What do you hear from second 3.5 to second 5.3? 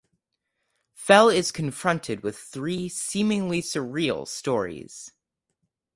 surreal stories.